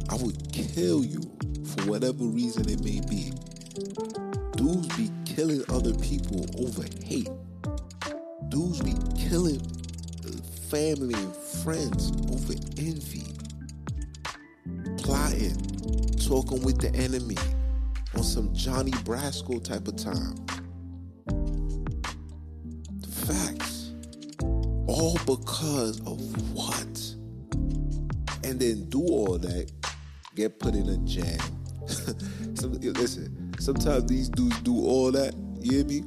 [0.09, 1.21] I would kill you
[1.63, 3.31] for whatever reason it may be.
[4.57, 7.29] Dudes be killing other people over hate.
[8.49, 8.95] Dudes be
[9.29, 9.61] killing
[10.75, 13.23] family and friends over envy,
[14.97, 15.55] plotting,
[16.27, 17.37] talking with the enemy
[18.13, 20.35] on some Johnny Brasco type of time.
[22.99, 23.93] The facts.
[24.87, 26.19] All because of
[26.53, 27.15] what?
[28.43, 29.71] And then do all that,
[30.35, 31.39] get put in a jam.
[32.81, 36.03] Listen, sometimes these dudes do all that, you hear me?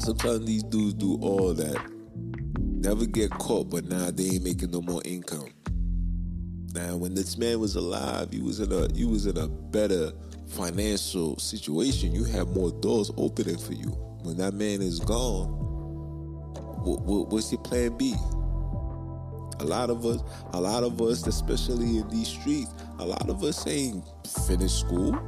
[0.00, 1.91] Sometimes these dudes do all that
[2.82, 5.48] never get caught, but now they ain't making no more income.
[6.74, 10.12] Now, when this man was alive, he was in a he was in a better
[10.52, 13.88] financial situation, you have more doors opening for you.
[14.22, 15.48] When that man is gone,
[16.84, 18.14] what, what, what's your plan B?
[19.60, 20.20] A lot of us,
[20.52, 24.04] a lot of us, especially in these streets, a lot of us ain't
[24.46, 25.18] finished school.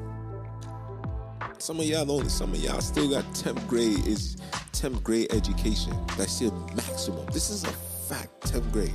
[1.59, 2.29] Some of y'all don't.
[2.31, 4.37] Some of y'all still got 10th grade is
[4.85, 5.94] 10th grade education.
[6.18, 7.25] That's your maximum.
[7.33, 7.73] This is a
[8.07, 8.38] fact.
[8.53, 8.94] 10th grade.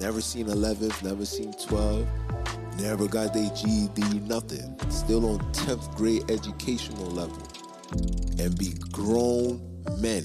[0.00, 1.04] Never seen 11th.
[1.04, 2.04] Never seen 12.
[2.80, 4.18] Never got their GED.
[4.26, 4.76] Nothing.
[4.90, 7.40] Still on 10th grade educational level.
[8.40, 9.62] And be grown
[9.98, 10.24] men,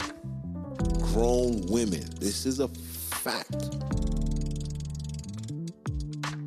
[1.02, 2.10] grown women.
[2.20, 3.76] This is a fact.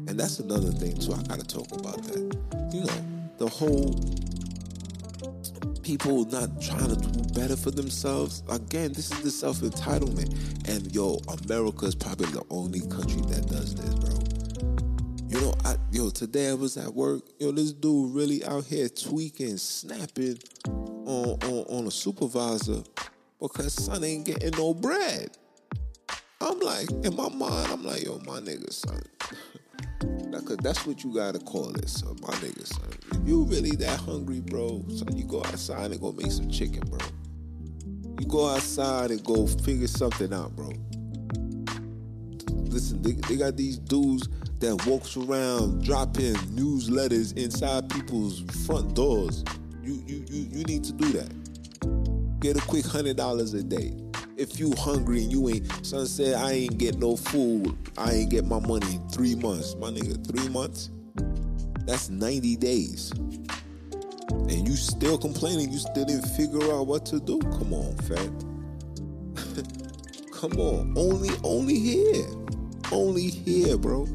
[0.08, 1.12] And that's another thing too.
[1.12, 2.36] I gotta talk about that.
[2.72, 3.94] You know, the whole
[5.86, 8.42] people not trying to do better for themselves.
[8.48, 10.34] Again, this is the self entitlement.
[10.68, 14.18] And yo, America is probably the only country that does this, bro.
[15.28, 17.22] You know, I, yo, today I was at work.
[17.38, 22.82] Yo, this dude really out here tweaking, snapping on, on, on a supervisor
[23.40, 25.38] because son ain't getting no bread.
[26.40, 29.02] I'm like, in my mind, I'm like, yo, my nigga, son.
[30.46, 32.16] Cause that's what you gotta call it, son.
[32.22, 32.88] My nigga, son.
[33.10, 36.82] If you really that hungry, bro, son, you go outside and go make some chicken,
[36.88, 37.00] bro.
[38.20, 40.70] You go outside and go figure something out, bro.
[42.70, 44.28] Listen, they, they got these dudes
[44.60, 49.44] that walks around dropping newsletters inside people's front doors.
[49.82, 52.38] You you you you need to do that.
[52.38, 53.96] Get a quick hundred dollars a day.
[54.36, 58.30] If you hungry and you ain't, son said I ain't get no food, I ain't
[58.30, 59.74] get my money three months.
[59.76, 60.90] My nigga, three months?
[61.86, 63.12] That's 90 days.
[64.30, 67.38] And you still complaining, you still didn't figure out what to do?
[67.38, 68.38] Come on, fam.
[70.32, 70.92] Come on.
[70.98, 72.26] Only only here.
[72.92, 74.06] Only here, bro.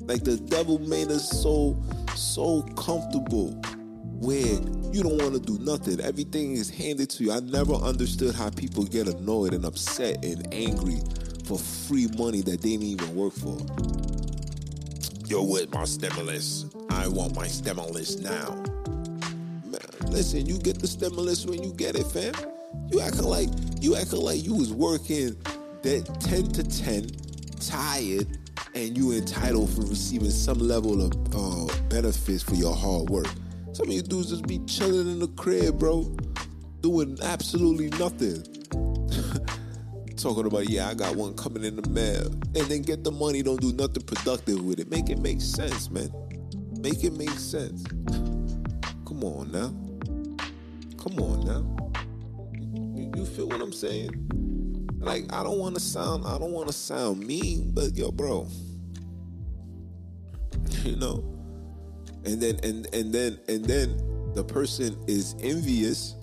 [0.00, 1.82] Like the devil made us so
[2.14, 3.52] so comfortable
[4.20, 4.60] where
[4.92, 5.98] you don't want to do nothing.
[6.00, 7.32] Everything is handed to you.
[7.32, 11.00] I never understood how people get annoyed and upset and angry
[11.44, 13.58] for free money that they didn't even work for.
[15.26, 16.66] Yo, with my stimulus?
[16.90, 18.54] I want my stimulus now.
[19.64, 22.34] Man, listen, you get the stimulus when you get it, fam.
[22.90, 23.48] You acting like
[23.80, 25.36] you acting like you was working
[25.82, 27.08] that 10 to 10,
[27.60, 28.38] tired,
[28.74, 33.28] and you entitled for receiving some level of uh, benefits for your hard work.
[33.72, 36.02] Some of you dudes just be chilling in the crib, bro,
[36.80, 38.44] doing absolutely nothing.
[40.22, 42.26] Talking about, yeah, I got one coming in the mail.
[42.54, 44.90] And then get the money, don't do nothing productive with it.
[44.90, 46.12] Make it make sense, man.
[46.80, 47.84] Make it make sense.
[49.04, 49.74] Come on now.
[50.96, 51.76] Come on now.
[53.16, 54.10] You, feel what I'm saying?
[54.98, 58.48] Like, I don't want to sound, I don't want to sound mean, but yo, bro.
[60.84, 61.32] You know?
[62.24, 63.96] and then and and then and then
[64.34, 66.14] the person is envious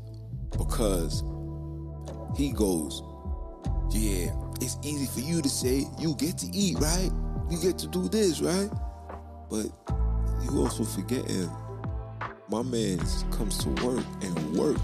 [0.58, 1.24] because
[2.36, 3.04] he goes
[3.92, 7.12] yeah it's easy for you to say you get to eat right
[7.50, 8.70] you get to do this right
[9.50, 9.68] but
[10.44, 11.50] you also forgetting
[12.50, 13.00] my man
[13.32, 14.78] comes to work and work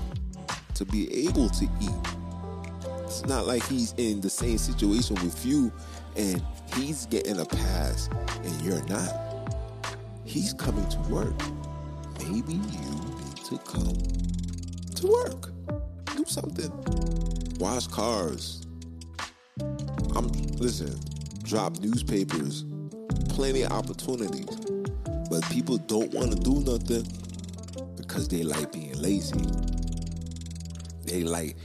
[0.74, 5.72] to be able to eat it's not like he's in the same situation with you
[6.16, 6.42] and
[6.76, 8.10] he's getting a pass
[8.44, 9.36] and you're not
[10.26, 11.40] He's coming to work.
[12.20, 13.96] Maybe you need to come
[14.96, 15.52] to work.
[16.16, 16.72] Do something.
[17.60, 18.65] Wash cars.
[20.16, 20.98] I'm listen,
[21.44, 22.66] drop newspapers.
[23.30, 24.46] Plenty of opportunities.
[25.30, 27.06] But people don't want to do nothing
[27.98, 29.46] because they like being lazy.
[31.04, 31.58] They like,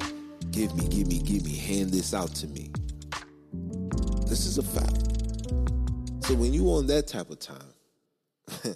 [0.51, 2.73] give me, give me, give me, hand this out to me.
[4.27, 5.11] This is a fact.
[6.25, 7.73] So when you on that type of time,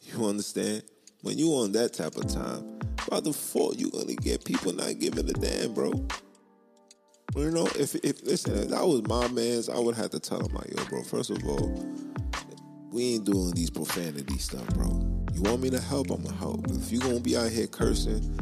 [0.00, 0.82] you understand?
[1.22, 2.78] When you on that type of time,
[3.08, 5.92] by default, you're gonna get people not giving a damn, bro.
[7.38, 10.40] You know, if if listen, if that was my man's, I would have to tell
[10.40, 11.04] him like, yo, bro.
[11.04, 11.72] First of all,
[12.90, 14.88] we ain't doing these profanity stuff, bro.
[15.32, 16.10] You want me to help?
[16.10, 16.68] I'm gonna help.
[16.68, 18.40] If you gonna be out here cursing,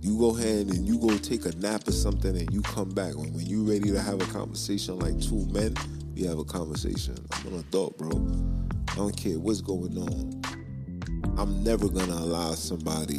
[0.00, 3.14] you go ahead and you go take a nap or something, and you come back
[3.14, 5.74] when when you ready to have a conversation like two men.
[6.16, 7.16] We have a conversation.
[7.32, 8.10] I'm an adult, bro.
[8.90, 10.42] I don't care what's going on.
[11.38, 13.18] I'm never gonna allow somebody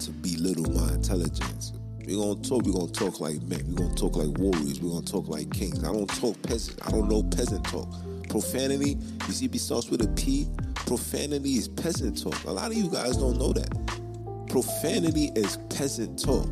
[0.00, 1.72] to belittle my intelligence.
[2.06, 5.06] We're gonna talk, we're gonna talk like men, we're gonna talk like warriors, we're gonna
[5.06, 5.82] talk like kings.
[5.82, 7.88] I don't talk peasant, I don't know peasant talk.
[8.28, 10.46] Profanity, you see, it starts with a P.
[10.74, 12.44] Profanity is peasant talk.
[12.44, 13.70] A lot of you guys don't know that.
[14.50, 16.46] Profanity is peasant talk.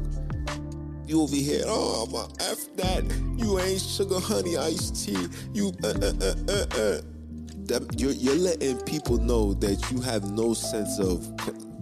[1.06, 3.04] You over here, oh, I'm a F that.
[3.36, 5.26] You ain't sugar honey iced tea.
[5.52, 10.54] You, uh, uh, uh, uh, uh you're, you're letting people know that you have no
[10.54, 11.28] sense of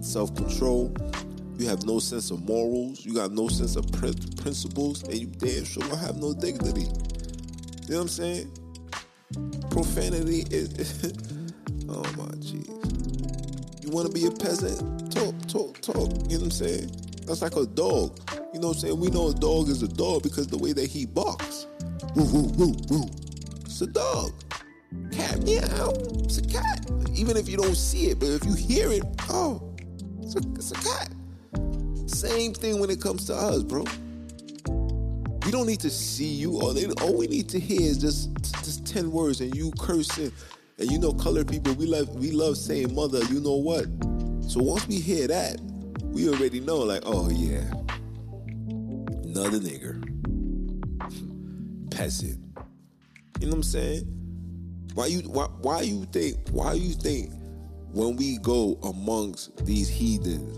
[0.01, 0.93] self control.
[1.57, 3.05] You have no sense of morals.
[3.05, 6.81] You got no sense of principles, and you damn sure don't have no dignity.
[6.81, 8.51] You know what I'm saying?
[9.69, 11.03] Profanity is.
[11.89, 13.83] oh my jeez.
[13.83, 15.11] You want to be a peasant?
[15.11, 16.11] Talk, talk, talk.
[16.29, 16.91] You know what I'm saying?
[17.25, 18.19] That's like a dog.
[18.53, 18.99] You know what I'm saying?
[18.99, 21.67] We know a dog is a dog because the way that he barks.
[22.15, 23.09] Woo, woo, woo, woo.
[23.65, 24.31] It's a dog.
[25.11, 25.93] Cat meow.
[26.23, 26.89] It's a cat.
[27.13, 29.73] Even if you don't see it, but if you hear it, oh,
[30.21, 31.09] it's a, it's a cat.
[32.11, 33.83] Same thing when it comes to us, bro.
[35.45, 36.59] We don't need to see you.
[36.59, 38.29] All, all we need to hear is just
[38.63, 40.31] just ten words, and you cursing.
[40.77, 43.23] And you know, colored people, we love we love saying mother.
[43.25, 43.85] You know what?
[44.49, 45.59] So once we hear that,
[46.03, 47.71] we already know, like, oh yeah,
[49.23, 50.01] another nigger,
[51.91, 52.39] peasant.
[53.39, 54.01] You know what I'm saying?
[54.93, 57.31] Why you why why you think why you think
[57.93, 60.57] when we go amongst these heathens,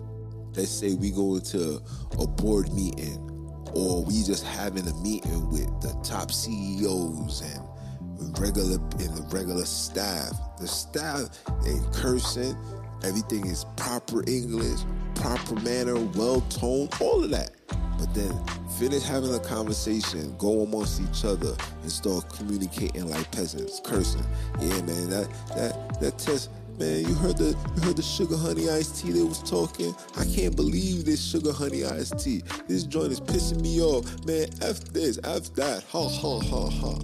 [0.55, 1.81] let's say we go into
[2.19, 3.29] a board meeting
[3.73, 9.65] or we just having a meeting with the top CEOs and regular and the regular
[9.65, 10.31] staff.
[10.59, 11.29] The staff
[11.63, 12.55] they cursing,
[13.03, 14.81] everything is proper English,
[15.15, 17.51] proper manner, well toned, all of that.
[17.97, 18.33] But then
[18.79, 24.25] finish having a conversation, go amongst each other, and start communicating like peasants, cursing.
[24.59, 26.49] Yeah, man, that that that test
[26.79, 29.95] Man, you heard the you heard the sugar honey iced tea they was talking.
[30.17, 32.41] I can't believe this sugar honey iced tea.
[32.67, 34.05] This joint is pissing me off.
[34.25, 35.83] Man, F this, F that.
[35.91, 36.99] Ha ha ha ha.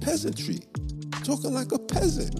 [0.00, 0.60] Peasantry.
[1.24, 2.34] Talking like a peasant.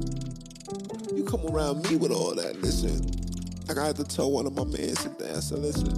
[1.15, 2.61] You come around me with all that.
[2.63, 3.23] Listen.
[3.69, 5.37] I to tell one of my men sit there.
[5.37, 5.97] I said, listen.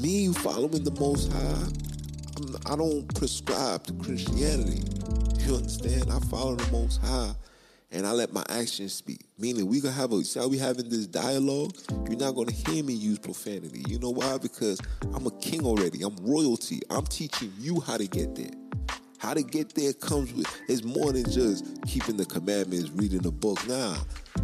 [0.00, 4.82] Me you following the most high, I do not prescribe to Christianity.
[5.44, 6.10] You understand?
[6.10, 7.34] I follow the most high
[7.92, 9.24] and I let my actions speak.
[9.38, 11.76] Meaning we gonna have a how we having this dialogue.
[12.08, 13.84] You're not gonna hear me use profanity.
[13.88, 14.38] You know why?
[14.38, 14.80] Because
[15.12, 16.02] I'm a king already.
[16.02, 16.80] I'm royalty.
[16.90, 18.50] I'm teaching you how to get there.
[19.18, 23.32] How to get there comes with it's more than just keeping the commandments, reading the
[23.32, 23.58] book.
[23.68, 23.96] Nah,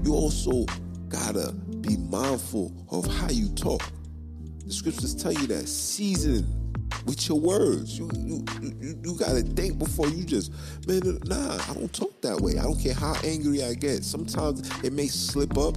[0.03, 0.66] you also
[1.09, 3.82] gotta be mindful of how you talk.
[4.66, 6.65] The scriptures tell you that season
[7.07, 7.98] with your words.
[7.98, 10.52] You you you, you gotta think before you just
[10.86, 11.18] man.
[11.24, 12.59] Nah, I don't talk that way.
[12.59, 14.04] I don't care how angry I get.
[14.04, 15.76] Sometimes it may slip up.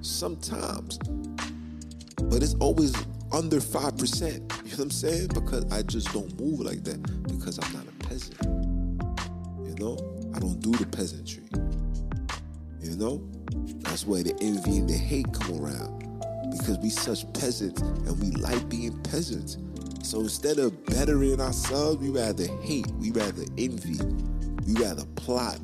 [0.00, 2.94] Sometimes, but it's always
[3.32, 4.40] under five percent.
[4.64, 5.28] You know what I'm saying?
[5.28, 7.02] Because I just don't move like that.
[7.24, 8.38] Because I'm not a peasant.
[9.64, 9.96] You know,
[10.34, 11.44] I don't do the peasantry.
[12.80, 13.22] You know,
[13.80, 16.00] that's where the envy and the hate come around.
[16.50, 19.56] Because we such peasants and we like being peasants.
[20.02, 23.98] So instead of bettering ourselves, we rather hate, we rather envy,
[24.66, 25.58] we rather plot,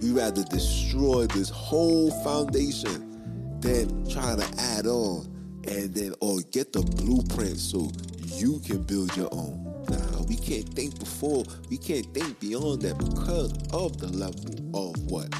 [0.00, 5.26] we rather destroy this whole foundation than try to add on
[5.68, 7.90] and then or get the blueprint so
[8.22, 9.62] you can build your own.
[9.88, 14.98] Nah, we can't think before, we can't think beyond that because of the level of
[15.04, 15.32] what?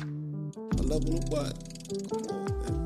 [0.78, 2.83] A level of what?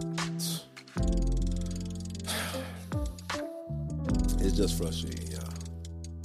[4.49, 5.53] It's just frustrating, y'all.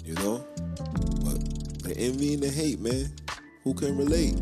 [0.06, 0.48] You know?
[1.26, 3.12] But the envy and the hate, man,
[3.66, 4.36] who can relate?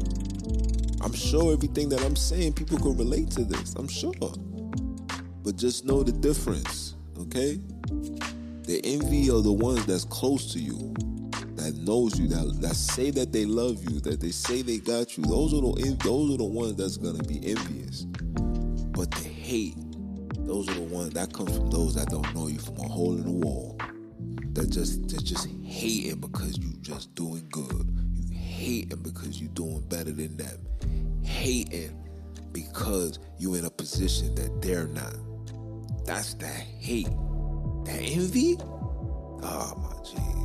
[1.02, 3.74] I'm sure everything that I'm saying, people can relate to this.
[3.74, 4.14] I'm sure.
[5.44, 7.60] But just know the difference, okay?
[8.68, 10.94] The envy are the ones that's close to you,
[11.56, 15.18] that knows you, that, that say that they love you, that they say they got
[15.18, 15.24] you.
[15.24, 18.04] Those are the those are the ones that's gonna be envious.
[18.94, 19.76] But the hate
[20.52, 23.14] those are the ones that comes from those that don't know you from a hole
[23.14, 23.78] in the wall.
[24.52, 27.88] That just that just hating because you just doing good.
[28.14, 30.60] You hating because you doing better than them.
[31.24, 31.97] Hating
[32.52, 35.16] because you in a position that they're not.
[36.06, 37.08] That's that hate.
[37.86, 38.58] That envy?
[38.60, 40.41] Oh my jeez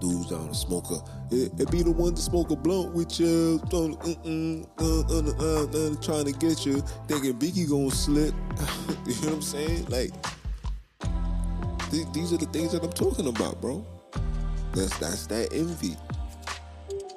[0.00, 3.20] dudes down to smoke a, it, it, be the one to smoke a blunt with
[3.20, 3.58] you,
[6.00, 8.34] trying to get you, thinking Biggie gonna slip.
[9.06, 9.86] you know what I'm saying?
[9.86, 10.10] Like,
[11.90, 13.84] th- these are the things that I'm talking about, bro.
[14.72, 15.96] That's that's that envy.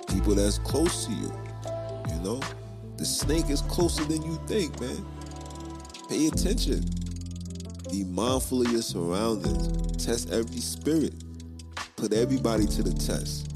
[0.10, 1.34] People that's close to you,
[2.10, 2.40] you know.
[2.98, 5.06] The snake is closer than you think, man.
[6.10, 6.84] Pay attention.
[7.92, 10.04] Be mindful of your surroundings.
[10.04, 11.23] Test every spirit
[12.04, 13.48] put everybody to the test.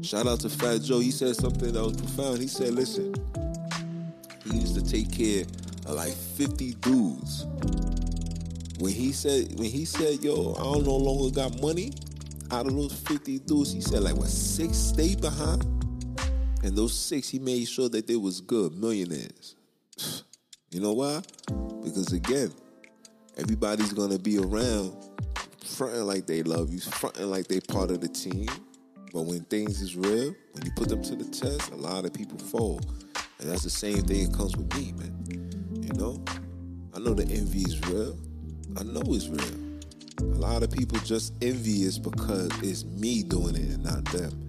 [0.00, 1.00] Shout out to Fat Joe.
[1.00, 2.38] He said something that was profound.
[2.38, 3.12] He said, listen,
[4.44, 5.42] he used to take care
[5.86, 7.46] of like 50 dudes.
[8.78, 11.94] When he said, when he said, yo, I don't no longer got money,
[12.52, 15.64] out of those 50 dudes, he said like what six stayed behind.
[16.62, 19.56] And those six, he made sure that they was good, millionaires.
[20.70, 21.22] You know why?
[21.84, 22.52] Because again,
[23.36, 25.03] everybody's gonna be around
[25.64, 28.48] fronting like they love you, fronting like they part of the team.
[29.12, 32.12] But when things is real, when you put them to the test, a lot of
[32.12, 32.84] people fold.
[33.38, 35.82] And that's the same thing that comes with me, man.
[35.82, 36.24] You know?
[36.94, 38.18] I know the envy is real.
[38.76, 39.64] I know it's real.
[40.20, 44.40] A lot of people just envious because it's me doing it and not them.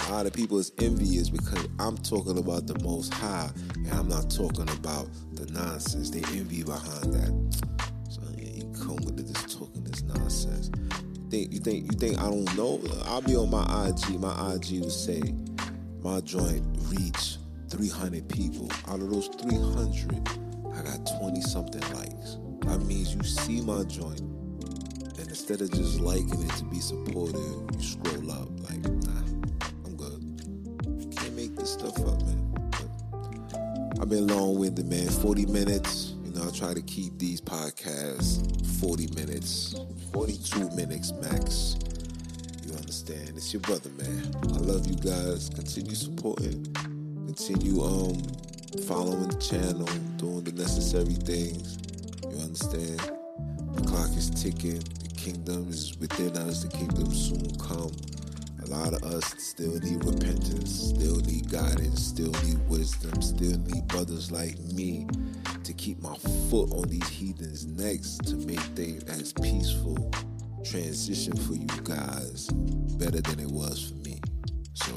[0.00, 4.08] A lot of people is envious because I'm talking about the most high and I'm
[4.08, 6.10] not talking about the nonsense.
[6.10, 7.64] They envy behind that.
[8.10, 9.41] So yeah, you come with nonsense.
[11.32, 12.78] Think you think you think I don't know?
[13.06, 14.20] I'll be on my IG.
[14.20, 15.22] My IG will say
[16.02, 17.38] my joint reach
[17.70, 18.70] 300 people.
[18.86, 20.28] Out of those 300,
[20.76, 22.36] I got 20 something likes.
[22.66, 27.40] That means you see my joint, and instead of just liking it to be supportive,
[27.40, 29.22] you scroll up like, nah,
[29.86, 30.20] I'm good.
[31.00, 32.52] You can't make this stuff up, man.
[32.72, 35.08] But I've been long winded, man.
[35.08, 36.11] 40 minutes.
[36.54, 39.74] Try to keep these podcasts 40 minutes,
[40.12, 41.76] 42 minutes max.
[42.66, 43.30] You understand?
[43.36, 44.34] It's your brother, man.
[44.52, 45.48] I love you guys.
[45.48, 46.72] Continue supporting
[47.24, 48.20] continue um
[48.86, 49.86] following the channel,
[50.18, 51.78] doing the necessary things.
[52.22, 53.00] You understand?
[53.72, 54.80] The clock is ticking.
[54.80, 56.64] The kingdom is within us.
[56.64, 57.92] The kingdom soon come.
[58.62, 63.88] A lot of us still need repentance, still need guidance, still need wisdom, still need
[63.88, 65.06] brothers like me
[65.64, 66.14] to keep my
[66.50, 70.10] foot on these heathens' necks to make things as peaceful
[70.64, 72.48] transition for you guys
[72.98, 74.20] better than it was for me.
[74.74, 74.92] So,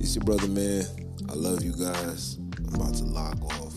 [0.00, 0.84] it's your brother, man.
[1.30, 2.36] I love you guys.
[2.36, 3.74] I'm about to log off.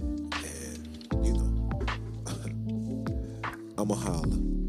[0.00, 1.70] And, you know,
[3.78, 4.59] I'm a holler.